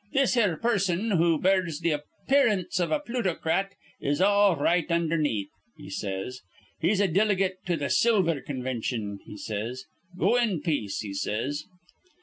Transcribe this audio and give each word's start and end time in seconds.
'This 0.13 0.33
here 0.33 0.57
person, 0.57 1.11
who 1.11 1.37
bears 1.39 1.79
th' 1.79 1.91
appearance 2.23 2.79
iv 2.79 2.89
a 2.89 2.99
plutocrat, 2.99 3.75
is 3.99 4.19
all 4.19 4.55
right 4.55 4.91
underneath,' 4.91 5.51
he 5.77 5.91
says. 5.91 6.41
'He's 6.79 6.99
a 6.99 7.07
diligate 7.07 7.63
to 7.67 7.77
th' 7.77 7.91
silver 7.91 8.41
convintion,' 8.41 9.19
he 9.27 9.37
says. 9.37 9.85
'Go 10.17 10.37
in 10.37 10.59
peace,' 10.61 11.01
he 11.01 11.13
says. 11.13 11.65